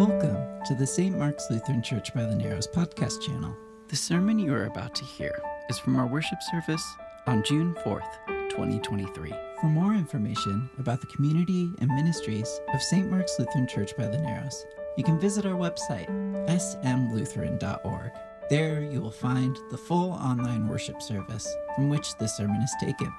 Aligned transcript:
Welcome 0.00 0.64
to 0.64 0.74
the 0.74 0.86
St. 0.86 1.14
Mark's 1.14 1.50
Lutheran 1.50 1.82
Church 1.82 2.14
by 2.14 2.22
the 2.22 2.34
Narrows 2.34 2.66
podcast 2.66 3.20
channel. 3.20 3.54
The 3.88 3.96
sermon 3.96 4.38
you 4.38 4.54
are 4.54 4.64
about 4.64 4.94
to 4.94 5.04
hear 5.04 5.38
is 5.68 5.78
from 5.78 5.94
our 5.96 6.06
worship 6.06 6.38
service 6.50 6.82
on 7.26 7.42
June 7.42 7.74
4th, 7.84 8.08
2023. 8.48 9.30
For 9.60 9.66
more 9.66 9.92
information 9.92 10.70
about 10.78 11.02
the 11.02 11.06
community 11.08 11.70
and 11.80 11.90
ministries 11.94 12.62
of 12.72 12.80
St. 12.80 13.10
Mark's 13.10 13.38
Lutheran 13.38 13.66
Church 13.66 13.94
by 13.94 14.06
the 14.06 14.16
Narrows, 14.16 14.64
you 14.96 15.04
can 15.04 15.20
visit 15.20 15.44
our 15.44 15.52
website, 15.52 16.08
smlutheran.org. 16.48 18.10
There 18.48 18.82
you 18.82 19.02
will 19.02 19.10
find 19.10 19.58
the 19.70 19.76
full 19.76 20.12
online 20.12 20.66
worship 20.66 21.02
service 21.02 21.46
from 21.74 21.90
which 21.90 22.16
this 22.16 22.38
sermon 22.38 22.62
is 22.62 22.74
taken. 22.80 23.12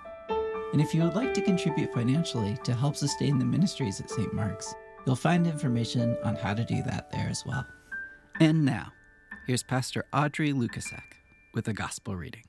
And 0.73 0.81
if 0.81 0.95
you 0.95 1.03
would 1.03 1.13
like 1.15 1.35
to 1.35 1.41
contribute 1.41 1.93
financially 1.93 2.57
to 2.63 2.73
help 2.73 2.95
sustain 2.95 3.37
the 3.37 3.45
ministries 3.45 4.01
at 4.01 4.09
St. 4.09 4.33
Mark's, 4.33 4.73
you'll 5.05 5.15
find 5.15 5.47
information 5.47 6.17
on 6.23 6.35
how 6.35 6.53
to 6.53 6.63
do 6.63 6.81
that 6.83 7.11
there 7.11 7.27
as 7.29 7.45
well. 7.45 7.65
And 8.39 8.65
now, 8.65 8.91
here's 9.47 9.63
Pastor 9.63 10.05
Audrey 10.13 10.53
Lukasak 10.53 11.15
with 11.53 11.67
a 11.67 11.73
gospel 11.73 12.15
reading. 12.15 12.43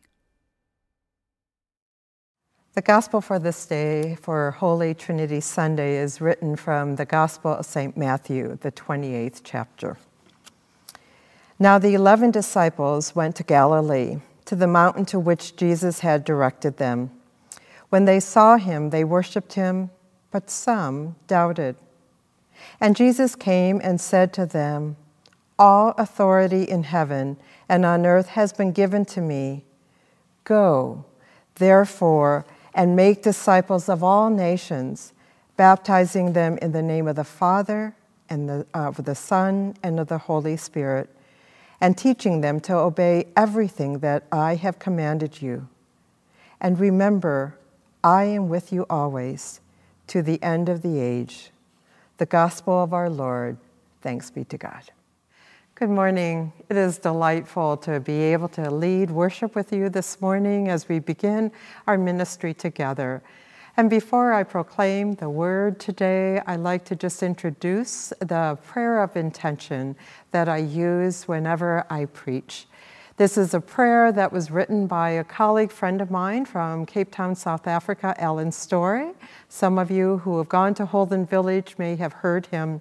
The 2.75 2.81
gospel 2.81 3.21
for 3.21 3.39
this 3.39 3.67
day, 3.67 4.17
for 4.23 4.53
Holy 4.53 4.95
Trinity 4.95 5.41
Sunday, 5.41 5.97
is 5.97 6.23
written 6.23 6.57
from 6.57 6.97
the 6.97 7.05
Gospel 7.05 7.53
of 7.53 7.67
St. 7.67 7.99
Matthew, 7.99 8.57
the 8.63 8.73
28th 8.73 9.43
chapter. 9.45 9.99
Now 11.59 11.79
the 11.79 11.93
eleven 11.93 12.31
disciples 12.31 13.15
went 13.15 13.37
to 13.37 13.43
Galilee, 13.43 14.21
to 14.47 14.57
the 14.57 14.67
mountain 14.67 15.05
to 15.07 15.21
which 15.21 15.55
Jesus 15.55 16.01
had 16.01 16.25
directed 16.25 16.79
them. 16.79 17.11
When 17.91 18.07
they 18.07 18.21
saw 18.21 18.57
him, 18.57 18.89
they 18.89 19.05
worshiped 19.05 19.53
him, 19.53 19.91
but 20.31 20.49
some 20.49 21.17
doubted. 21.27 21.77
And 22.81 22.97
Jesus 22.97 23.35
came 23.35 23.81
and 23.83 24.01
said 24.01 24.33
to 24.35 24.47
them, 24.47 24.97
All 25.59 25.95
authority 25.99 26.65
in 26.65 26.85
heaven 26.85 27.37
and 27.69 27.85
on 27.85 28.05
earth 28.05 28.29
has 28.29 28.53
been 28.53 28.73
given 28.73 29.05
to 29.07 29.21
me. 29.21 29.65
Go, 30.45 31.05
therefore, 31.57 32.45
and 32.75 32.97
make 32.97 33.23
disciples 33.23 33.89
of 33.89 34.03
all 34.03 34.31
nations, 34.31 35.13
baptizing 35.57 36.33
them 36.33 36.59
in 36.59 36.73
the 36.73 36.83
name 36.83 37.07
of 37.07 37.17
the 37.17 37.25
Father, 37.25 37.95
and 38.29 38.49
the, 38.49 38.67
uh, 38.75 38.89
of 38.89 39.05
the 39.05 39.15
Son, 39.15 39.75
and 39.83 40.01
of 40.01 40.09
the 40.09 40.19
Holy 40.19 40.57
Spirit, 40.57 41.09
and 41.81 41.97
teaching 41.97 42.41
them 42.41 42.61
to 42.61 42.75
obey 42.75 43.27
everything 43.37 43.99
that 43.99 44.25
I 44.33 44.55
have 44.57 44.79
commanded 44.79 45.43
you. 45.43 45.69
And 46.61 46.81
remember, 46.81 47.59
I 48.03 48.25
am 48.25 48.49
with 48.49 48.73
you 48.73 48.87
always 48.91 49.61
to 50.09 50.23
the 50.23 50.43
end 50.43 50.69
of 50.69 50.83
the 50.83 50.99
age. 50.99 51.52
The 52.23 52.27
gospel 52.27 52.81
of 52.81 52.93
our 52.93 53.11
Lord. 53.11 53.57
Thanks 54.01 54.31
be 54.31 54.45
to 54.45 54.57
God. 54.57 54.93
Good 55.75 55.91
morning. 55.91 56.53
It 56.69 56.77
is 56.77 56.97
delightful 56.99 57.77
to 57.79 57.99
be 57.99 58.13
able 58.13 58.47
to 58.51 58.71
lead 58.71 59.11
worship 59.11 59.57
with 59.57 59.73
you 59.73 59.89
this 59.89 60.21
morning 60.21 60.69
as 60.69 60.89
we 60.89 61.01
begin 61.01 61.51
our 61.89 61.99
ministry 61.99 62.55
together. 62.55 63.25
And 63.77 63.91
before 63.91 64.33
I 64.33 64.45
proclaim 64.45 65.15
the 65.15 65.29
word 65.29 65.81
today, 65.81 66.41
I'd 66.47 66.61
like 66.61 66.85
to 66.85 66.95
just 66.95 67.25
introduce 67.25 68.13
the 68.21 68.57
prayer 68.63 69.03
of 69.03 69.17
intention 69.17 69.97
that 70.31 70.49
I 70.49 70.59
use 70.59 71.27
whenever 71.27 71.85
I 71.91 72.05
preach. 72.05 72.69
This 73.19 73.37
is 73.37 73.53
a 73.53 73.61
prayer 73.61 74.11
that 74.11 74.33
was 74.33 74.51
written 74.51 74.87
by 74.87 75.11
a 75.11 75.23
colleague 75.23 75.71
friend 75.71 76.01
of 76.01 76.11
mine 76.11 76.47
from 76.47 76.87
Cape 76.87 77.11
Town, 77.11 77.35
South 77.35 77.67
Africa, 77.67 78.15
Alan 78.17 78.51
Storey. 78.51 79.11
Some 79.51 79.79
of 79.79 79.91
you 79.91 80.19
who 80.19 80.39
have 80.39 80.49
gone 80.49 80.73
to 80.75 80.87
Holden 80.87 81.27
Village 81.27 81.75
may 81.77 81.95
have 81.97 82.15
heard 82.15 82.47
him. 82.47 82.81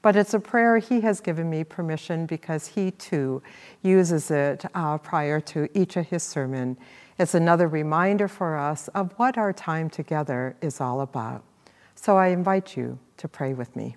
But 0.00 0.14
it's 0.14 0.34
a 0.34 0.38
prayer 0.38 0.78
he 0.78 1.00
has 1.00 1.20
given 1.20 1.50
me 1.50 1.64
permission 1.64 2.26
because 2.26 2.68
he 2.68 2.92
too 2.92 3.42
uses 3.82 4.30
it 4.30 4.64
uh, 4.72 4.98
prior 4.98 5.40
to 5.40 5.68
each 5.76 5.96
of 5.96 6.06
his 6.06 6.22
sermon. 6.22 6.76
It's 7.18 7.34
another 7.34 7.66
reminder 7.66 8.28
for 8.28 8.56
us 8.56 8.86
of 8.88 9.12
what 9.16 9.36
our 9.36 9.52
time 9.52 9.90
together 9.90 10.54
is 10.60 10.80
all 10.80 11.00
about. 11.00 11.42
So 11.96 12.16
I 12.16 12.28
invite 12.28 12.76
you 12.76 13.00
to 13.16 13.26
pray 13.26 13.52
with 13.52 13.74
me. 13.74 13.96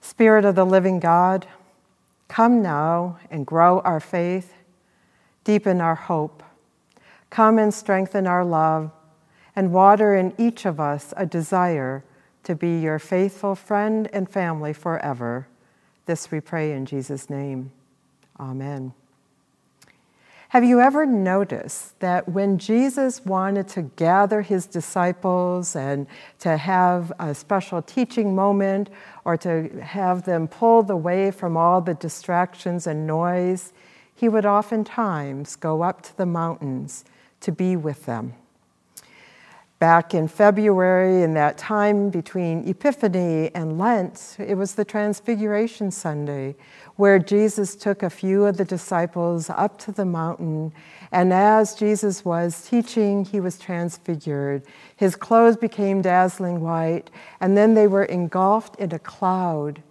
Spirit 0.00 0.46
of 0.46 0.54
the 0.54 0.64
living 0.64 0.98
God, 0.98 1.46
Come 2.30 2.62
now 2.62 3.18
and 3.28 3.44
grow 3.44 3.80
our 3.80 3.98
faith, 3.98 4.54
deepen 5.42 5.80
our 5.80 5.96
hope. 5.96 6.44
Come 7.28 7.58
and 7.58 7.74
strengthen 7.74 8.24
our 8.28 8.44
love, 8.44 8.92
and 9.56 9.72
water 9.72 10.14
in 10.14 10.32
each 10.38 10.64
of 10.64 10.78
us 10.78 11.12
a 11.16 11.26
desire 11.26 12.04
to 12.44 12.54
be 12.54 12.78
your 12.78 13.00
faithful 13.00 13.56
friend 13.56 14.08
and 14.12 14.30
family 14.30 14.72
forever. 14.72 15.48
This 16.06 16.30
we 16.30 16.38
pray 16.38 16.70
in 16.70 16.86
Jesus' 16.86 17.28
name. 17.28 17.72
Amen. 18.38 18.94
Have 20.50 20.64
you 20.64 20.80
ever 20.80 21.06
noticed 21.06 22.00
that 22.00 22.28
when 22.28 22.58
Jesus 22.58 23.24
wanted 23.24 23.68
to 23.68 23.82
gather 23.82 24.42
his 24.42 24.66
disciples 24.66 25.76
and 25.76 26.08
to 26.40 26.56
have 26.56 27.12
a 27.20 27.36
special 27.36 27.80
teaching 27.80 28.34
moment 28.34 28.90
or 29.24 29.36
to 29.36 29.80
have 29.80 30.24
them 30.24 30.48
pulled 30.48 30.90
away 30.90 31.30
from 31.30 31.56
all 31.56 31.80
the 31.80 31.94
distractions 31.94 32.88
and 32.88 33.06
noise, 33.06 33.72
he 34.12 34.28
would 34.28 34.44
oftentimes 34.44 35.54
go 35.54 35.82
up 35.82 36.02
to 36.02 36.16
the 36.16 36.26
mountains 36.26 37.04
to 37.42 37.52
be 37.52 37.76
with 37.76 38.06
them? 38.06 38.34
Back 39.80 40.12
in 40.12 40.28
February, 40.28 41.22
in 41.22 41.32
that 41.32 41.56
time 41.56 42.10
between 42.10 42.68
Epiphany 42.68 43.50
and 43.54 43.78
Lent, 43.78 44.36
it 44.38 44.54
was 44.54 44.74
the 44.74 44.84
Transfiguration 44.84 45.90
Sunday, 45.90 46.54
where 46.96 47.18
Jesus 47.18 47.74
took 47.74 48.02
a 48.02 48.10
few 48.10 48.44
of 48.44 48.58
the 48.58 48.64
disciples 48.66 49.48
up 49.48 49.78
to 49.78 49.90
the 49.90 50.04
mountain. 50.04 50.74
And 51.12 51.32
as 51.32 51.74
Jesus 51.74 52.26
was 52.26 52.68
teaching, 52.68 53.24
he 53.24 53.40
was 53.40 53.58
transfigured. 53.58 54.64
His 54.96 55.16
clothes 55.16 55.56
became 55.56 56.02
dazzling 56.02 56.60
white, 56.60 57.10
and 57.40 57.56
then 57.56 57.72
they 57.72 57.86
were 57.86 58.04
engulfed 58.04 58.76
in 58.76 58.92
a 58.92 58.98
cloud. 58.98 59.82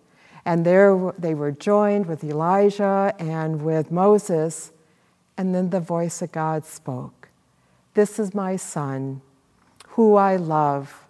And 0.45 0.63
there 0.63 1.11
they 1.17 1.33
were 1.33 1.51
joined 1.51 2.05
with 2.05 2.23
Elijah 2.23 3.15
and 3.17 3.63
with 3.63 3.91
Moses. 3.91 4.71
And 5.35 5.55
then 5.55 5.71
the 5.71 5.79
voice 5.79 6.21
of 6.21 6.31
God 6.31 6.63
spoke 6.63 7.29
This 7.95 8.19
is 8.19 8.35
my 8.35 8.55
son 8.55 9.23
who 9.89 10.15
I 10.15 10.35
love, 10.35 11.05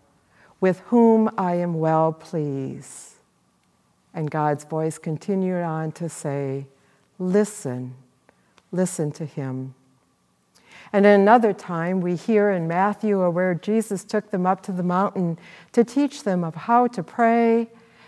with 0.59 0.79
whom 0.87 1.29
I 1.37 1.55
am 1.55 1.75
well 1.79 2.11
pleased. 2.11 3.13
And 4.13 4.31
God's 4.31 4.63
voice 4.63 4.97
continued 4.97 5.63
on 5.63 5.91
to 5.93 6.09
say, 6.09 6.65
Listen, 7.17 7.95
listen 8.71 9.11
to 9.11 9.25
him. 9.25 9.75
And 10.91 11.05
at 11.05 11.19
another 11.19 11.53
time, 11.53 12.01
we 12.01 12.15
hear 12.15 12.49
in 12.49 12.67
Matthew 12.67 13.29
where 13.29 13.53
Jesus 13.53 14.03
took 14.03 14.31
them 14.31 14.45
up 14.45 14.61
to 14.63 14.71
the 14.71 14.83
mountain 14.83 15.37
to 15.73 15.83
teach 15.83 16.23
them 16.23 16.43
of 16.43 16.55
how 16.55 16.87
to 16.87 17.03
pray 17.03 17.67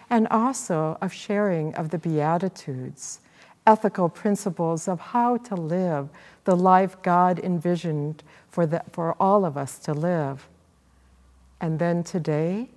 and 0.10 0.28
also 0.30 0.98
of 1.02 1.14
sharing 1.14 1.76
of 1.76 1.90
the 1.90 2.00
Beatitudes, 2.00 3.20
ethical 3.68 4.10
principles 4.10 4.88
of 4.88 5.00
how 5.00 5.38
to 5.38 5.56
live 5.56 6.10
the 6.46 6.56
life 6.56 7.00
God 7.04 7.40
envisioned 7.40 8.24
for, 8.50 8.66
the, 8.66 8.84
for 8.92 9.16
all 9.20 9.46
of 9.46 9.58
us 9.58 9.78
to 9.80 9.94
live. 9.94 10.48
And 11.62 11.78
then 11.78 12.04
today, 12.04 12.70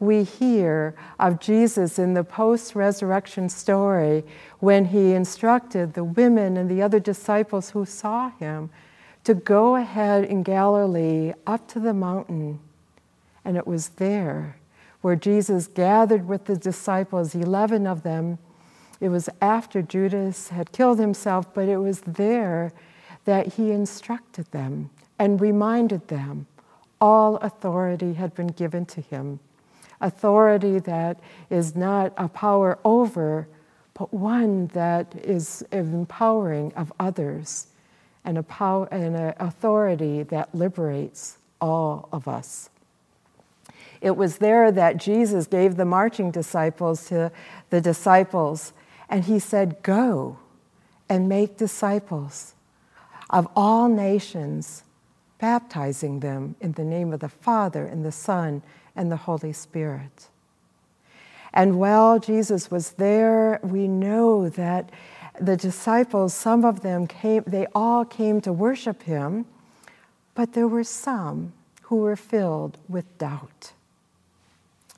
we 0.00 0.24
hear 0.24 0.94
of 1.18 1.38
Jesus 1.38 1.98
in 1.98 2.14
the 2.14 2.24
post 2.24 2.74
resurrection 2.74 3.50
story 3.50 4.24
when 4.58 4.86
he 4.86 5.12
instructed 5.12 5.92
the 5.92 6.04
women 6.04 6.56
and 6.56 6.70
the 6.70 6.80
other 6.80 6.98
disciples 6.98 7.70
who 7.70 7.84
saw 7.84 8.30
him 8.30 8.70
to 9.24 9.34
go 9.34 9.76
ahead 9.76 10.24
in 10.24 10.42
Galilee 10.42 11.34
up 11.46 11.68
to 11.68 11.78
the 11.78 11.92
mountain. 11.92 12.58
And 13.44 13.58
it 13.58 13.66
was 13.66 13.90
there 13.90 14.56
where 15.02 15.16
Jesus 15.16 15.66
gathered 15.66 16.26
with 16.26 16.46
the 16.46 16.56
disciples, 16.56 17.34
11 17.34 17.86
of 17.86 18.02
them. 18.02 18.38
It 19.00 19.10
was 19.10 19.28
after 19.42 19.82
Judas 19.82 20.48
had 20.48 20.72
killed 20.72 20.98
himself, 20.98 21.52
but 21.52 21.68
it 21.68 21.78
was 21.78 22.00
there 22.00 22.72
that 23.26 23.54
he 23.54 23.70
instructed 23.70 24.50
them 24.50 24.88
and 25.18 25.40
reminded 25.40 26.08
them 26.08 26.46
all 27.00 27.36
authority 27.36 28.14
had 28.14 28.34
been 28.34 28.48
given 28.48 28.84
to 28.86 29.00
him. 29.00 29.40
Authority 30.00 30.78
that 30.80 31.20
is 31.48 31.76
not 31.76 32.12
a 32.16 32.28
power 32.28 32.78
over, 32.84 33.48
but 33.94 34.12
one 34.12 34.68
that 34.68 35.14
is 35.14 35.62
empowering 35.72 36.72
of 36.74 36.92
others, 36.98 37.66
and 38.24 38.38
a 38.38 38.42
power 38.42 38.86
and 38.90 39.16
an 39.16 39.34
authority 39.38 40.22
that 40.24 40.54
liberates 40.54 41.38
all 41.60 42.08
of 42.12 42.28
us. 42.28 42.70
It 44.00 44.16
was 44.16 44.38
there 44.38 44.72
that 44.72 44.96
Jesus 44.96 45.46
gave 45.46 45.76
the 45.76 45.84
marching 45.84 46.30
disciples 46.30 47.06
to 47.08 47.30
the 47.68 47.80
disciples, 47.80 48.72
and 49.08 49.24
he 49.24 49.38
said, 49.38 49.82
Go 49.82 50.38
and 51.08 51.28
make 51.28 51.58
disciples 51.58 52.54
of 53.28 53.46
all 53.54 53.88
nations 53.88 54.84
baptizing 55.40 56.20
them 56.20 56.54
in 56.60 56.72
the 56.72 56.84
name 56.84 57.12
of 57.12 57.20
the 57.20 57.28
Father 57.28 57.86
and 57.86 58.04
the 58.04 58.12
Son 58.12 58.62
and 58.94 59.10
the 59.10 59.16
Holy 59.16 59.52
Spirit. 59.52 60.28
And 61.52 61.78
while 61.78 62.18
Jesus 62.18 62.70
was 62.70 62.92
there, 62.92 63.58
we 63.62 63.88
know 63.88 64.48
that 64.50 64.90
the 65.40 65.56
disciples, 65.56 66.34
some 66.34 66.64
of 66.64 66.82
them 66.82 67.06
came, 67.06 67.42
they 67.46 67.66
all 67.74 68.04
came 68.04 68.40
to 68.42 68.52
worship 68.52 69.02
him, 69.02 69.46
but 70.34 70.52
there 70.52 70.68
were 70.68 70.84
some 70.84 71.52
who 71.82 71.96
were 71.96 72.16
filled 72.16 72.78
with 72.88 73.18
doubt. 73.18 73.72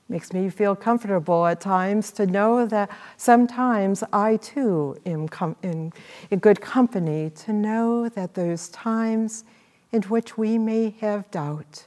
Makes 0.09 0.33
me 0.33 0.49
feel 0.49 0.75
comfortable 0.75 1.47
at 1.47 1.61
times 1.61 2.11
to 2.11 2.27
know 2.27 2.65
that 2.67 2.89
sometimes 3.17 4.03
I 4.11 4.37
too 4.37 4.97
am 5.05 5.27
com- 5.27 5.55
in, 5.63 5.93
in 6.29 6.39
good 6.39 6.61
company, 6.61 7.31
to 7.45 7.53
know 7.53 8.09
that 8.09 8.33
those 8.35 8.67
times 8.69 9.45
in 9.93 10.01
which 10.03 10.37
we 10.37 10.57
may 10.57 10.89
have 10.99 11.31
doubt. 11.31 11.85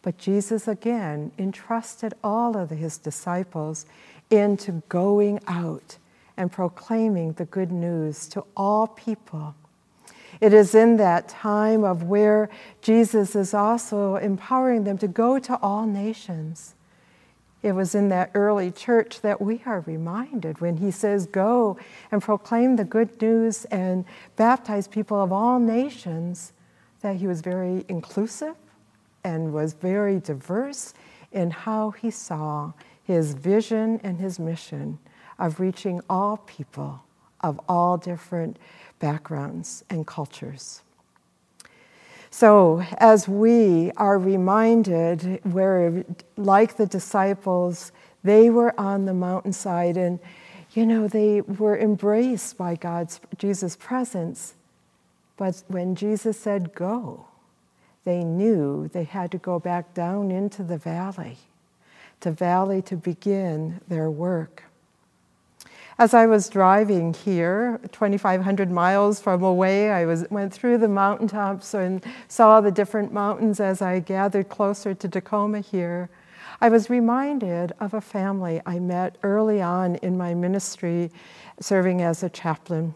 But 0.00 0.16
Jesus 0.16 0.66
again 0.66 1.32
entrusted 1.38 2.14
all 2.24 2.56
of 2.56 2.70
his 2.70 2.96
disciples 2.96 3.84
into 4.30 4.82
going 4.88 5.40
out 5.46 5.98
and 6.36 6.50
proclaiming 6.50 7.32
the 7.32 7.44
good 7.44 7.72
news 7.72 8.26
to 8.28 8.44
all 8.56 8.86
people. 8.86 9.54
It 10.40 10.54
is 10.54 10.74
in 10.74 10.96
that 10.96 11.28
time 11.28 11.84
of 11.84 12.04
where 12.04 12.48
Jesus 12.80 13.36
is 13.36 13.52
also 13.52 14.16
empowering 14.16 14.84
them 14.84 14.96
to 14.98 15.08
go 15.08 15.38
to 15.38 15.58
all 15.60 15.86
nations. 15.86 16.74
It 17.62 17.72
was 17.72 17.94
in 17.94 18.08
that 18.08 18.30
early 18.32 18.70
church 18.70 19.20
that 19.20 19.40
we 19.40 19.62
are 19.66 19.80
reminded 19.80 20.60
when 20.60 20.78
he 20.78 20.90
says, 20.90 21.26
Go 21.26 21.76
and 22.10 22.22
proclaim 22.22 22.76
the 22.76 22.84
good 22.84 23.20
news 23.20 23.66
and 23.66 24.06
baptize 24.36 24.88
people 24.88 25.22
of 25.22 25.30
all 25.30 25.58
nations, 25.58 26.52
that 27.02 27.16
he 27.16 27.26
was 27.26 27.40
very 27.40 27.84
inclusive 27.88 28.54
and 29.24 29.52
was 29.52 29.74
very 29.74 30.18
diverse 30.20 30.94
in 31.32 31.50
how 31.50 31.90
he 31.90 32.10
saw 32.10 32.72
his 33.02 33.34
vision 33.34 34.00
and 34.02 34.18
his 34.18 34.38
mission 34.38 34.98
of 35.38 35.60
reaching 35.60 36.00
all 36.08 36.36
people 36.38 37.02
of 37.40 37.60
all 37.68 37.96
different 37.96 38.58
backgrounds 38.98 39.84
and 39.88 40.06
cultures. 40.06 40.82
So, 42.30 42.84
as 42.98 43.26
we 43.26 43.90
are 43.96 44.18
reminded, 44.18 45.40
where 45.44 46.04
like 46.36 46.76
the 46.76 46.86
disciples, 46.86 47.90
they 48.22 48.50
were 48.50 48.78
on 48.78 49.06
the 49.06 49.14
mountainside 49.14 49.96
and, 49.96 50.20
you 50.72 50.86
know, 50.86 51.08
they 51.08 51.40
were 51.40 51.76
embraced 51.76 52.56
by 52.56 52.76
God's, 52.76 53.20
Jesus' 53.36 53.74
presence. 53.74 54.54
But 55.40 55.62
when 55.68 55.94
Jesus 55.94 56.38
said, 56.38 56.74
Go, 56.74 57.24
they 58.04 58.22
knew 58.22 58.88
they 58.88 59.04
had 59.04 59.30
to 59.30 59.38
go 59.38 59.58
back 59.58 59.94
down 59.94 60.30
into 60.30 60.62
the 60.62 60.76
valley, 60.76 61.38
to 62.20 62.30
valley 62.30 62.82
to 62.82 62.94
begin 62.94 63.80
their 63.88 64.10
work. 64.10 64.64
As 65.98 66.12
I 66.12 66.26
was 66.26 66.50
driving 66.50 67.14
here, 67.14 67.80
2,500 67.90 68.70
miles 68.70 69.18
from 69.18 69.42
away, 69.42 69.90
I 69.90 70.04
was, 70.04 70.26
went 70.28 70.52
through 70.52 70.76
the 70.76 70.88
mountaintops 70.88 71.72
and 71.72 72.04
saw 72.28 72.60
the 72.60 72.70
different 72.70 73.10
mountains 73.10 73.60
as 73.60 73.80
I 73.80 74.00
gathered 74.00 74.50
closer 74.50 74.92
to 74.92 75.08
Tacoma 75.08 75.60
here. 75.60 76.10
I 76.60 76.68
was 76.68 76.90
reminded 76.90 77.72
of 77.80 77.94
a 77.94 78.02
family 78.02 78.60
I 78.66 78.78
met 78.78 79.16
early 79.22 79.62
on 79.62 79.94
in 79.96 80.18
my 80.18 80.34
ministry 80.34 81.10
serving 81.60 82.02
as 82.02 82.22
a 82.22 82.28
chaplain. 82.28 82.94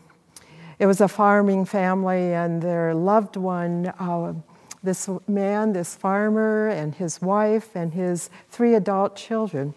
It 0.79 0.87
was 0.87 1.01
a 1.01 1.09
farming 1.09 1.67
family, 1.67 2.33
and 2.33 2.63
their 2.63 2.95
loved 2.95 3.37
one, 3.37 3.93
uh, 3.99 4.35
this 4.83 5.09
man, 5.27 5.73
this 5.73 5.95
farmer, 5.95 6.69
and 6.69 6.95
his 6.95 7.23
wife, 7.23 7.75
and 7.75 7.93
his 7.93 8.31
three 8.51 8.75
adult 8.75 9.17
children 9.17 9.75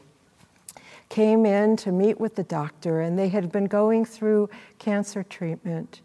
came 1.10 1.46
in 1.46 1.78
to 1.78 1.92
meet 1.92 2.20
with 2.20 2.36
the 2.36 2.44
doctor, 2.44 3.02
and 3.02 3.18
they 3.18 3.30
had 3.30 3.52
been 3.52 3.66
going 3.66 4.06
through 4.06 4.50
cancer 4.80 5.24
treatment. 5.24 6.02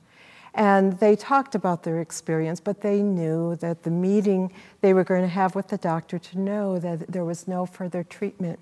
And 0.54 0.98
they 0.98 1.16
talked 1.16 1.54
about 1.54 1.82
their 1.82 2.00
experience, 2.00 2.60
but 2.60 2.82
they 2.82 3.02
knew 3.02 3.56
that 3.56 3.82
the 3.82 3.90
meeting 3.90 4.52
they 4.82 4.92
were 4.92 5.04
going 5.04 5.22
to 5.22 5.28
have 5.28 5.54
with 5.54 5.68
the 5.68 5.78
doctor 5.78 6.18
to 6.18 6.38
know 6.38 6.78
that 6.78 7.10
there 7.10 7.24
was 7.24 7.48
no 7.48 7.64
further 7.64 8.04
treatment. 8.04 8.58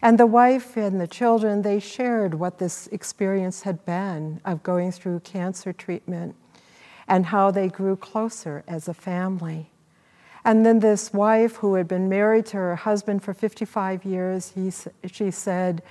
And 0.00 0.18
the 0.18 0.26
wife 0.26 0.76
and 0.76 1.00
the 1.00 1.06
children, 1.06 1.62
they 1.62 1.80
shared 1.80 2.34
what 2.34 2.58
this 2.58 2.86
experience 2.88 3.62
had 3.62 3.84
been 3.84 4.40
of 4.44 4.62
going 4.62 4.92
through 4.92 5.20
cancer 5.20 5.72
treatment 5.72 6.36
and 7.08 7.26
how 7.26 7.50
they 7.50 7.68
grew 7.68 7.96
closer 7.96 8.62
as 8.68 8.86
a 8.86 8.94
family. 8.94 9.70
And 10.44 10.64
then 10.64 10.80
this 10.80 11.12
wife 11.12 11.56
who 11.56 11.74
had 11.74 11.88
been 11.88 12.08
married 12.08 12.46
to 12.46 12.56
her 12.58 12.76
husband 12.76 13.22
for 13.22 13.34
55 13.34 14.04
years, 14.04 14.52
he, 14.54 14.70
she 15.10 15.30
said, 15.30 15.82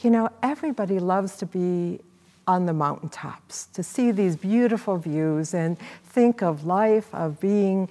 You 0.00 0.10
know, 0.10 0.30
everybody 0.42 0.98
loves 0.98 1.36
to 1.38 1.46
be 1.46 2.00
on 2.46 2.66
the 2.66 2.72
mountaintops, 2.72 3.66
to 3.66 3.82
see 3.82 4.12
these 4.12 4.36
beautiful 4.36 4.96
views 4.96 5.52
and 5.52 5.76
think 6.04 6.42
of 6.42 6.64
life, 6.64 7.12
of 7.12 7.40
being 7.40 7.88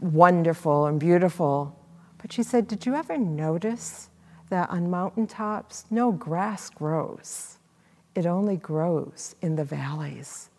wonderful 0.00 0.86
and 0.86 1.00
beautiful. 1.00 1.74
But 2.18 2.32
she 2.32 2.42
said, 2.42 2.68
Did 2.68 2.84
you 2.84 2.94
ever 2.94 3.16
notice 3.16 4.10
that 4.52 4.70
on 4.70 4.90
mountaintops, 4.90 5.86
no 5.90 6.12
grass 6.12 6.68
grows? 6.68 7.56
It 8.14 8.26
only 8.26 8.56
grows 8.56 9.34
in 9.40 9.56
the 9.56 9.64
valleys. 9.64 10.50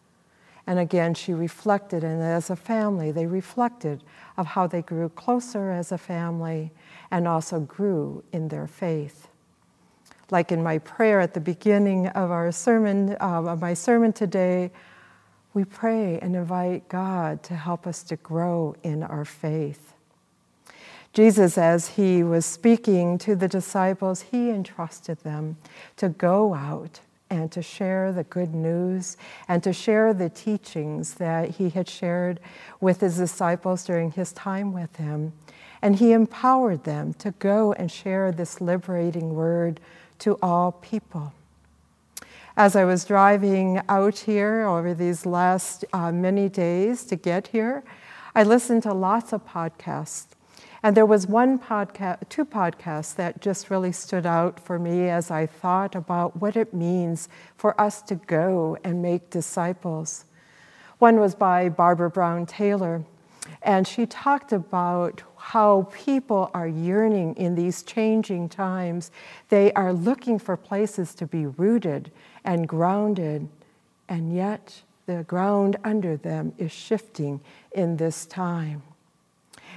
And 0.65 0.79
again, 0.79 1.13
she 1.13 1.33
reflected, 1.33 2.03
and 2.03 2.21
as 2.21 2.49
a 2.49 2.55
family, 2.55 3.11
they 3.11 3.27
reflected 3.27 4.03
of 4.35 4.47
how 4.47 4.65
they 4.65 4.81
grew 4.81 5.09
closer 5.09 5.71
as 5.71 5.91
a 5.91 5.97
family 5.97 6.71
and 7.11 7.27
also 7.27 7.59
grew 7.59 8.23
in 8.31 8.47
their 8.47 8.65
faith. 8.65 9.27
Like 10.31 10.51
in 10.51 10.63
my 10.63 10.79
prayer 10.79 11.19
at 11.19 11.35
the 11.35 11.41
beginning 11.41 12.07
of 12.07 12.31
our 12.31 12.51
sermon, 12.51 13.15
uh, 13.21 13.43
of 13.43 13.61
my 13.61 13.75
sermon 13.75 14.11
today, 14.11 14.71
we 15.53 15.65
pray 15.65 16.17
and 16.19 16.35
invite 16.35 16.89
God 16.89 17.43
to 17.43 17.55
help 17.55 17.85
us 17.85 18.01
to 18.03 18.15
grow 18.15 18.75
in 18.81 19.03
our 19.03 19.25
faith. 19.25 19.92
Jesus, 21.13 21.59
as 21.59 21.89
he 21.89 22.23
was 22.23 22.43
speaking 22.43 23.19
to 23.19 23.35
the 23.35 23.47
disciples, 23.47 24.21
he 24.31 24.49
entrusted 24.49 25.19
them 25.19 25.57
to 25.97 26.09
go 26.09 26.55
out 26.55 27.01
and 27.29 27.51
to 27.51 27.61
share 27.61 28.11
the 28.11 28.23
good 28.23 28.55
news 28.55 29.15
and 29.47 29.61
to 29.61 29.71
share 29.71 30.11
the 30.15 30.29
teachings 30.29 31.15
that 31.15 31.51
he 31.51 31.69
had 31.69 31.87
shared 31.87 32.39
with 32.81 33.01
his 33.01 33.17
disciples 33.17 33.85
during 33.85 34.11
his 34.11 34.33
time 34.33 34.73
with 34.73 34.95
him. 34.95 35.33
And 35.83 35.97
he 35.97 36.13
empowered 36.13 36.83
them 36.83 37.13
to 37.15 37.29
go 37.31 37.73
and 37.73 37.91
share 37.91 38.31
this 38.31 38.59
liberating 38.59 39.35
word 39.35 39.79
to 40.19 40.39
all 40.41 40.71
people. 40.71 41.31
As 42.57 42.75
I 42.75 42.85
was 42.85 43.05
driving 43.05 43.81
out 43.87 44.17
here 44.17 44.61
over 44.61 44.95
these 44.95 45.27
last 45.27 45.85
uh, 45.93 46.11
many 46.11 46.49
days 46.49 47.03
to 47.05 47.15
get 47.15 47.47
here, 47.47 47.83
I 48.33 48.41
listened 48.41 48.81
to 48.83 48.93
lots 48.93 49.31
of 49.31 49.47
podcasts 49.47 50.27
and 50.83 50.97
there 50.97 51.05
was 51.05 51.25
one 51.25 51.57
podcast, 51.57 52.27
two 52.27 52.43
podcasts 52.43 53.15
that 53.15 53.41
just 53.41 53.69
really 53.69 53.93
stood 53.93 54.25
out 54.25 54.59
for 54.59 54.77
me 54.77 55.09
as 55.09 55.31
I 55.31 55.45
thought 55.45 55.95
about 55.95 56.35
what 56.41 56.57
it 56.57 56.73
means 56.73 57.29
for 57.55 57.79
us 57.79 58.01
to 58.03 58.15
go 58.15 58.77
and 58.83 59.01
make 59.01 59.29
disciples. 59.29 60.25
One 60.99 61.21
was 61.21 61.35
by 61.35 61.69
Barbara 61.69 62.09
Brown 62.09 62.45
Taylor, 62.45 63.05
and 63.61 63.87
she 63.87 64.05
talked 64.05 64.51
about 64.51 65.23
how 65.37 65.89
people 65.93 66.51
are 66.53 66.67
yearning 66.67 67.35
in 67.35 67.55
these 67.55 67.83
changing 67.83 68.49
times. 68.49 69.09
They 69.47 69.71
are 69.73 69.93
looking 69.93 70.37
for 70.37 70.57
places 70.57 71.15
to 71.15 71.25
be 71.25 71.45
rooted 71.45 72.11
and 72.43 72.67
grounded, 72.67 73.47
and 74.09 74.35
yet 74.35 74.81
the 75.05 75.23
ground 75.23 75.77
under 75.85 76.17
them 76.17 76.53
is 76.57 76.73
shifting 76.73 77.39
in 77.71 77.97
this 77.97 78.25
time. 78.25 78.83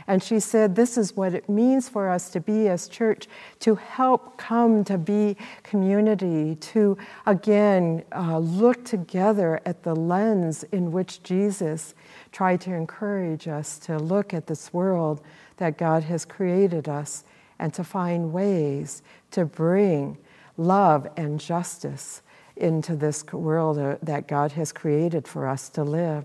And 0.06 0.22
she 0.22 0.38
said, 0.38 0.76
This 0.76 0.96
is 0.96 1.16
what 1.16 1.34
it 1.34 1.48
means 1.48 1.88
for 1.88 2.08
us 2.08 2.30
to 2.30 2.40
be 2.40 2.68
as 2.68 2.88
church, 2.88 3.26
to 3.60 3.74
help 3.74 4.36
come 4.36 4.84
to 4.84 4.98
be 4.98 5.36
community, 5.62 6.54
to 6.56 6.96
again 7.26 8.04
uh, 8.14 8.38
look 8.38 8.84
together 8.84 9.60
at 9.64 9.82
the 9.82 9.94
lens 9.94 10.62
in 10.64 10.92
which 10.92 11.22
Jesus 11.22 11.94
tried 12.30 12.60
to 12.62 12.72
encourage 12.72 13.48
us 13.48 13.78
to 13.80 13.98
look 13.98 14.32
at 14.32 14.46
this 14.46 14.72
world 14.72 15.20
that 15.56 15.78
God 15.78 16.04
has 16.04 16.24
created 16.24 16.88
us 16.88 17.24
and 17.58 17.72
to 17.74 17.82
find 17.82 18.32
ways 18.32 19.02
to 19.32 19.44
bring 19.44 20.18
love 20.56 21.08
and 21.16 21.40
justice 21.40 22.22
into 22.56 22.96
this 22.96 23.24
world 23.32 23.78
uh, 23.78 23.96
that 24.02 24.28
God 24.28 24.52
has 24.52 24.72
created 24.72 25.28
for 25.28 25.46
us 25.46 25.68
to 25.70 25.84
live. 25.84 26.24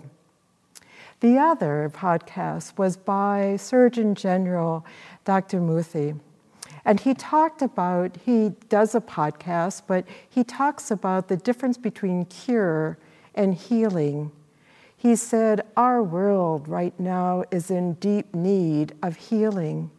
The 1.22 1.38
other 1.38 1.92
podcast 1.94 2.80
was 2.80 2.98
by 2.98 3.56
Surgeon 3.56 4.16
General 4.16 4.84
Dr. 5.24 5.60
Murthy. 5.60 6.20
And 6.84 7.00
he 7.00 7.14
talked 7.14 7.62
about, 7.62 8.18
he 8.26 8.54
does 8.70 8.96
a 8.96 9.02
podcast, 9.02 9.84
but 9.86 10.04
he 10.28 10.44
talks 10.44 10.90
about 10.90 11.28
the 11.28 11.38
difference 11.38 11.78
between 11.78 12.26
cure 12.26 12.98
and 13.36 13.54
healing. 13.54 14.32
He 14.98 15.16
said, 15.16 15.62
Our 15.78 16.02
world 16.02 16.68
right 16.68 17.00
now 17.00 17.44
is 17.52 17.70
in 17.70 17.94
deep 17.94 18.34
need 18.34 18.96
of 19.04 19.16
healing. 19.16 19.92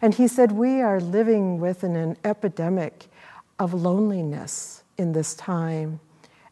And 0.00 0.14
he 0.14 0.26
said, 0.26 0.52
We 0.52 0.80
are 0.80 1.00
living 1.00 1.60
with 1.60 1.82
an, 1.82 1.96
an 1.96 2.16
epidemic 2.24 3.08
of 3.58 3.74
loneliness 3.74 4.84
in 4.96 5.12
this 5.12 5.34
time, 5.34 6.00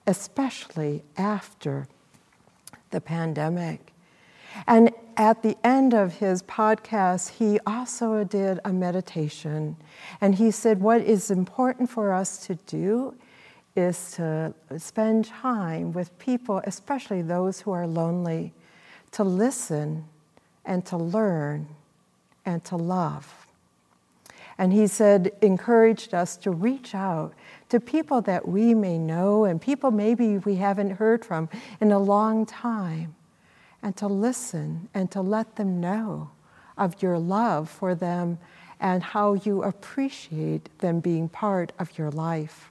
especially 0.07 1.05
after 1.17 1.89
the 2.91 3.01
pandemic. 3.01 3.95
And 4.67 4.93
at 5.17 5.43
the 5.43 5.57
end 5.65 5.95
of 5.95 6.15
his 6.15 6.43
podcast, 6.43 7.31
he 7.39 7.59
also 7.67 8.25
did 8.25 8.61
a 8.65 8.73
meditation. 8.73 9.77
And 10.21 10.35
he 10.35 10.51
said, 10.51 10.81
What 10.81 11.01
is 11.03 11.31
important 11.31 11.91
for 11.91 12.13
us 12.13 12.47
to 12.47 12.55
do 12.67 13.15
is 13.77 14.13
to 14.13 14.55
spend 14.79 15.27
time 15.27 15.93
with 15.93 16.17
people, 16.19 16.61
especially 16.65 17.23
those 17.23 17.61
who 17.61 17.71
are 17.71 17.87
lonely, 17.87 18.53
to 19.13 19.25
listen 19.25 20.05
and 20.65 20.85
to 20.87 20.97
learn 20.97 21.69
and 22.45 22.65
to 22.65 22.77
love. 22.77 23.47
And 24.59 24.75
he 24.75 24.89
said, 24.89 25.33
encouraged 25.41 26.13
us 26.13 26.37
to 26.39 26.51
reach 26.51 26.95
out 26.95 27.33
to 27.71 27.81
people 27.81 28.21
that 28.23 28.47
we 28.47 28.75
may 28.75 28.99
know 28.99 29.45
and 29.45 29.61
people 29.61 29.91
maybe 29.91 30.37
we 30.37 30.57
haven't 30.57 30.91
heard 30.91 31.25
from 31.25 31.49
in 31.81 31.93
a 31.93 31.99
long 31.99 32.45
time, 32.45 33.15
and 33.83 33.97
to 33.97 34.07
listen 34.07 34.89
and 34.95 35.11
to 35.11 35.21
let 35.21 35.57
them 35.57 35.81
know 35.81 36.31
of 36.77 37.03
your 37.03 37.19
love 37.19 37.69
for 37.69 37.95
them 37.95 38.39
and 38.81 39.03
how 39.03 39.35
you 39.35 39.63
appreciate 39.63 40.79
them 40.79 41.01
being 41.01 41.29
part 41.29 41.73
of 41.79 41.99
your 41.99 42.11
life. 42.11 42.71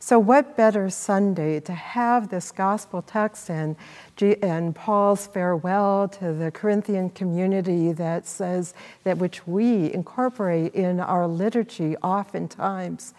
So, 0.00 0.18
what 0.18 0.56
better 0.56 0.90
Sunday 0.90 1.58
to 1.60 1.72
have 1.72 2.28
this 2.28 2.52
gospel 2.52 3.02
text 3.02 3.50
and, 3.50 3.74
and 4.20 4.74
Paul's 4.74 5.26
farewell 5.26 6.08
to 6.08 6.32
the 6.32 6.52
Corinthian 6.52 7.10
community 7.10 7.92
that 7.92 8.26
says 8.26 8.74
that 9.02 9.18
which 9.18 9.46
we 9.46 9.92
incorporate 9.92 10.74
in 10.74 11.00
our 11.00 11.26
liturgy 11.26 11.96
oftentimes. 11.96 13.12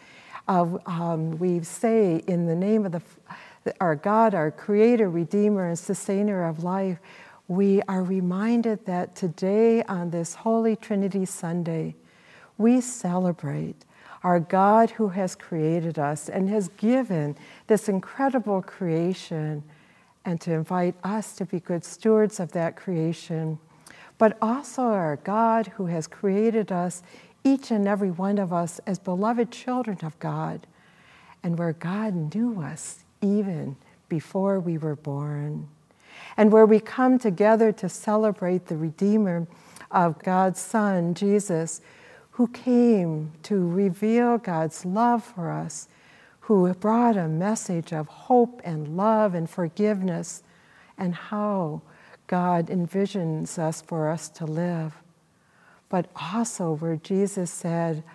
Uh, 0.47 0.77
um, 0.85 1.37
we 1.37 1.61
say 1.63 2.23
in 2.27 2.47
the 2.47 2.55
name 2.55 2.85
of 2.85 2.93
the, 2.93 3.01
our 3.79 3.95
God, 3.95 4.33
our 4.33 4.51
Creator, 4.51 5.09
Redeemer, 5.09 5.67
and 5.67 5.77
Sustainer 5.77 6.45
of 6.45 6.63
life, 6.63 6.99
we 7.47 7.81
are 7.83 8.03
reminded 8.03 8.85
that 8.85 9.15
today 9.15 9.83
on 9.83 10.11
this 10.11 10.35
Holy 10.35 10.75
Trinity 10.75 11.25
Sunday, 11.25 11.95
we 12.57 12.79
celebrate 12.79 13.85
our 14.23 14.39
God 14.39 14.91
who 14.91 15.09
has 15.09 15.33
created 15.35 15.97
us 15.97 16.29
and 16.29 16.49
has 16.49 16.67
given 16.77 17.35
this 17.67 17.89
incredible 17.89 18.61
creation, 18.61 19.63
and 20.25 20.39
to 20.41 20.51
invite 20.51 20.95
us 21.03 21.33
to 21.37 21.45
be 21.45 21.59
good 21.59 21.83
stewards 21.83 22.39
of 22.39 22.51
that 22.51 22.75
creation, 22.75 23.57
but 24.17 24.37
also 24.41 24.83
our 24.83 25.15
God 25.15 25.67
who 25.67 25.85
has 25.85 26.05
created 26.05 26.71
us, 26.71 27.01
each 27.43 27.71
and 27.71 27.87
every 27.87 28.11
one 28.11 28.37
of 28.37 28.51
us, 28.51 28.79
as 28.85 28.99
beloved 28.99 29.49
children 29.49 29.97
of 30.03 30.19
God, 30.19 30.67
and 31.41 31.57
where 31.57 31.73
God 31.73 32.35
knew 32.35 32.61
us 32.61 33.05
even 33.21 33.75
before 34.07 34.59
we 34.59 34.77
were 34.77 34.95
born, 34.95 35.67
and 36.37 36.51
where 36.51 36.65
we 36.65 36.79
come 36.79 37.19
together 37.19 37.71
to 37.71 37.89
celebrate 37.89 38.67
the 38.67 38.77
Redeemer 38.77 39.47
of 39.91 40.21
God's 40.23 40.59
Son, 40.59 41.13
Jesus 41.13 41.81
who 42.39 42.47
came 42.47 43.33
to 43.43 43.67
reveal 43.67 44.37
God's 44.37 44.85
love 44.85 45.21
for 45.21 45.51
us, 45.51 45.89
who 46.39 46.73
brought 46.75 47.17
a 47.17 47.27
message 47.27 47.91
of 47.91 48.07
hope 48.07 48.61
and 48.63 48.95
love 48.95 49.33
and 49.33 49.49
forgiveness, 49.49 50.41
and 50.97 51.13
how 51.13 51.81
God 52.27 52.67
envisions 52.67 53.59
us 53.59 53.81
for 53.81 54.07
us 54.07 54.29
to 54.29 54.45
live. 54.45 54.95
But 55.89 56.09
also, 56.31 56.77
where 56.77 56.95
Jesus 56.95 57.51
said, 57.51 58.05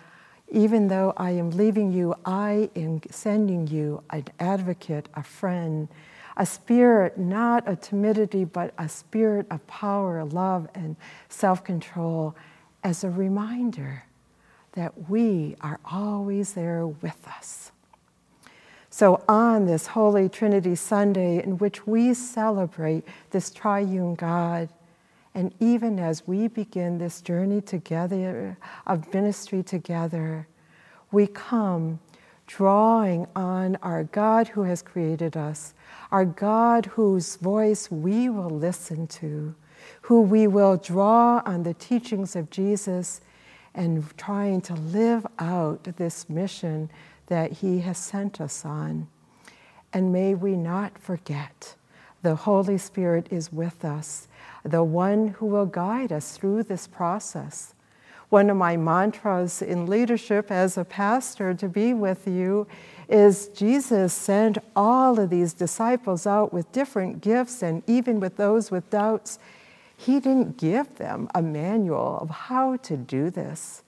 Even 0.55 0.87
though 0.87 1.11
I 1.17 1.31
am 1.31 1.49
leaving 1.51 1.91
you, 1.91 2.15
I 2.23 2.69
am 2.77 3.01
sending 3.11 3.67
you 3.67 4.01
an 4.09 4.23
advocate, 4.39 5.09
a 5.13 5.21
friend, 5.21 5.89
a 6.37 6.45
spirit, 6.45 7.17
not 7.17 7.67
a 7.67 7.75
timidity, 7.75 8.45
but 8.45 8.73
a 8.77 8.87
spirit 8.87 9.47
of 9.51 9.67
power, 9.67 10.23
love, 10.23 10.69
and 10.73 10.95
self 11.27 11.61
control, 11.61 12.37
as 12.85 13.03
a 13.03 13.09
reminder 13.09 14.05
that 14.71 15.09
we 15.09 15.57
are 15.59 15.81
always 15.83 16.53
there 16.53 16.87
with 16.87 17.27
us. 17.27 17.73
So, 18.89 19.25
on 19.27 19.65
this 19.65 19.87
Holy 19.87 20.29
Trinity 20.29 20.75
Sunday, 20.75 21.43
in 21.43 21.57
which 21.57 21.85
we 21.85 22.13
celebrate 22.13 23.03
this 23.31 23.51
triune 23.51 24.15
God, 24.15 24.69
and 25.35 25.53
even 25.59 25.99
as 25.99 26.25
we 26.25 26.47
begin 26.47 26.97
this 26.97 27.19
journey 27.19 27.59
together 27.59 28.57
of 28.87 29.13
ministry 29.13 29.61
together, 29.61 30.47
we 31.11 31.27
come 31.27 31.99
drawing 32.47 33.27
on 33.35 33.75
our 33.83 34.05
God 34.05 34.47
who 34.47 34.63
has 34.63 34.81
created 34.81 35.35
us, 35.35 35.73
our 36.09 36.23
God 36.23 36.85
whose 36.85 37.35
voice 37.35 37.91
we 37.91 38.29
will 38.29 38.49
listen 38.49 39.07
to, 39.07 39.53
who 40.03 40.21
we 40.21 40.47
will 40.47 40.77
draw 40.77 41.41
on 41.45 41.63
the 41.63 41.73
teachings 41.73 42.37
of 42.37 42.49
Jesus 42.49 43.19
and 43.73 44.17
trying 44.17 44.61
to 44.61 44.73
live 44.73 45.27
out 45.37 45.83
this 45.97 46.29
mission 46.29 46.89
that 47.27 47.51
He 47.51 47.79
has 47.79 47.97
sent 47.97 48.39
us 48.39 48.63
on. 48.63 49.09
And 49.91 50.13
may 50.13 50.33
we 50.33 50.55
not 50.55 50.97
forget 50.97 51.75
the 52.25 52.35
Holy 52.35 52.79
Spirit 52.79 53.27
is 53.29 53.53
with 53.53 53.85
us, 53.85 54.27
the 54.63 54.83
one 54.83 55.27
who 55.27 55.45
will 55.45 55.67
guide 55.67 56.11
us 56.11 56.35
through 56.35 56.63
this 56.63 56.87
process. 56.87 57.75
One 58.29 58.49
of 58.49 58.57
my 58.57 58.75
mantras 58.77 59.61
in 59.61 59.85
leadership 59.85 60.49
as 60.49 60.75
a 60.75 60.83
pastor 60.83 61.53
to 61.53 61.69
be 61.69 61.93
with 61.93 62.27
you 62.27 62.65
is 63.07 63.49
Jesus 63.49 64.11
sent 64.11 64.57
all 64.75 65.19
of 65.19 65.29
these 65.29 65.53
disciples 65.53 66.25
out 66.25 66.51
with 66.51 66.71
different 66.71 67.21
gifts 67.21 67.61
and 67.61 67.83
even 67.85 68.19
with 68.19 68.37
those 68.37 68.71
with 68.71 68.89
doubts. 68.89 69.37
He 69.95 70.19
didn't 70.19 70.57
give 70.57 70.95
them 70.95 71.29
a 71.35 71.43
manual 71.43 72.17
of 72.19 72.31
how 72.31 72.77
to 72.77 72.97
do 72.97 73.29
this, 73.29 73.83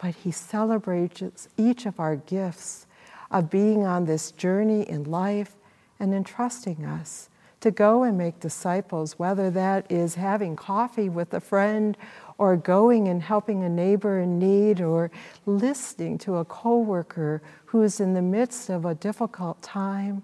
but 0.00 0.14
He 0.14 0.30
celebrates 0.30 1.50
each 1.58 1.84
of 1.84 2.00
our 2.00 2.16
gifts 2.16 2.86
of 3.30 3.50
being 3.50 3.84
on 3.84 4.06
this 4.06 4.30
journey 4.30 4.88
in 4.88 5.04
life 5.04 5.54
and 6.00 6.14
entrusting 6.14 6.86
us 6.86 7.28
to 7.60 7.70
go 7.70 8.04
and 8.04 8.16
make 8.16 8.40
disciples, 8.40 9.18
whether 9.18 9.50
that 9.50 9.90
is 9.90 10.14
having 10.14 10.56
coffee 10.56 11.08
with 11.08 11.34
a 11.34 11.40
friend 11.40 11.96
or 12.38 12.56
going 12.56 13.08
and 13.08 13.22
helping 13.22 13.64
a 13.64 13.68
neighbor 13.68 14.20
in 14.20 14.38
need 14.38 14.80
or 14.80 15.10
listening 15.44 16.18
to 16.18 16.36
a 16.36 16.44
coworker 16.44 17.42
who's 17.66 17.98
in 18.00 18.14
the 18.14 18.22
midst 18.22 18.70
of 18.70 18.84
a 18.84 18.94
difficult 18.94 19.60
time 19.60 20.22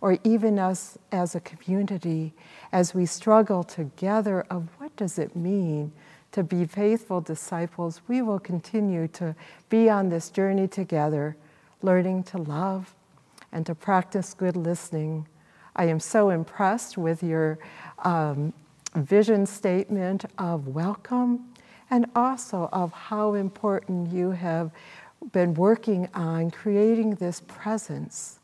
or 0.00 0.18
even 0.24 0.58
us 0.58 0.98
as 1.10 1.34
a 1.34 1.40
community 1.40 2.34
as 2.72 2.94
we 2.94 3.06
struggle 3.06 3.64
together 3.64 4.42
of 4.50 4.68
what 4.78 4.94
does 4.96 5.18
it 5.18 5.34
mean 5.34 5.92
to 6.32 6.42
be 6.42 6.66
faithful 6.66 7.22
disciples, 7.22 8.02
we 8.06 8.20
will 8.20 8.38
continue 8.38 9.08
to 9.08 9.34
be 9.70 9.88
on 9.88 10.10
this 10.10 10.28
journey 10.28 10.68
together, 10.68 11.34
learning 11.80 12.22
to 12.22 12.36
love 12.36 12.94
and 13.50 13.64
to 13.64 13.74
practice 13.74 14.34
good 14.34 14.54
listening. 14.54 15.26
I 15.76 15.84
am 15.84 16.00
so 16.00 16.30
impressed 16.30 16.96
with 16.96 17.22
your 17.22 17.58
um, 17.98 18.54
vision 18.94 19.44
statement 19.44 20.24
of 20.38 20.68
welcome 20.68 21.52
and 21.90 22.06
also 22.16 22.70
of 22.72 22.92
how 22.92 23.34
important 23.34 24.10
you 24.10 24.30
have 24.30 24.70
been 25.32 25.52
working 25.52 26.08
on 26.14 26.50
creating 26.50 27.16
this 27.16 27.42
presence 27.46 28.40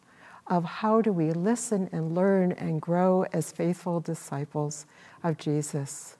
of 0.47 0.65
how 0.65 1.01
do 1.01 1.11
we 1.11 1.33
listen 1.33 1.89
and 1.93 2.15
learn 2.15 2.53
and 2.53 2.83
grow 2.83 3.25
as 3.33 3.51
faithful 3.51 4.01
disciples 4.01 4.85
of 5.25 5.39
Jesus. 5.39 6.19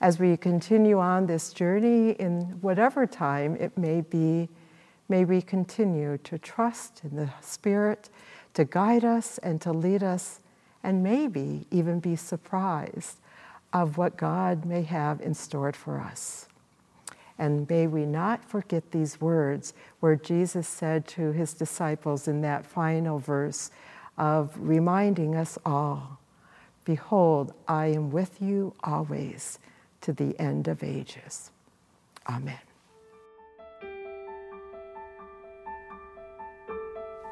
As 0.00 0.18
we 0.18 0.36
continue 0.36 0.98
on 0.98 1.26
this 1.26 1.52
journey 1.54 2.10
in 2.10 2.58
whatever 2.60 3.06
time 3.06 3.56
it 3.56 3.78
may 3.78 4.02
be, 4.02 4.50
may 5.08 5.24
we 5.24 5.40
continue 5.40 6.18
to 6.18 6.38
trust 6.38 7.00
in 7.02 7.16
the 7.16 7.30
Spirit 7.40 8.10
to 8.54 8.64
guide 8.64 9.04
us 9.04 9.38
and 9.38 9.60
to 9.60 9.72
lead 9.72 10.02
us, 10.02 10.40
and 10.82 11.02
maybe 11.02 11.66
even 11.70 12.00
be 12.00 12.16
surprised 12.16 13.18
of 13.72 13.98
what 13.98 14.16
God 14.16 14.64
may 14.64 14.82
have 14.82 15.20
in 15.20 15.34
store 15.34 15.72
for 15.72 16.00
us. 16.00 16.46
And 17.38 17.68
may 17.68 17.86
we 17.88 18.06
not 18.06 18.44
forget 18.44 18.92
these 18.92 19.20
words 19.20 19.74
where 19.98 20.14
Jesus 20.14 20.68
said 20.68 21.06
to 21.08 21.32
his 21.32 21.52
disciples 21.52 22.28
in 22.28 22.42
that 22.42 22.64
final 22.64 23.18
verse 23.18 23.70
of 24.16 24.52
reminding 24.56 25.34
us 25.34 25.58
all 25.66 26.18
Behold, 26.84 27.54
I 27.66 27.86
am 27.86 28.10
with 28.10 28.42
you 28.42 28.74
always 28.84 29.58
to 30.02 30.12
the 30.12 30.38
end 30.38 30.68
of 30.68 30.82
ages. 30.82 31.50
Amen. 32.28 32.58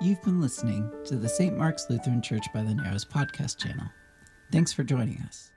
You've 0.03 0.23
been 0.23 0.41
listening 0.41 0.91
to 1.05 1.15
the 1.15 1.29
St. 1.29 1.57
Mark's 1.57 1.89
Lutheran 1.89 2.21
Church 2.21 2.53
by 2.53 2.63
the 2.63 2.75
Narrows 2.75 3.05
podcast 3.05 3.57
channel. 3.57 3.87
Thanks 4.51 4.73
for 4.73 4.83
joining 4.83 5.21
us. 5.21 5.52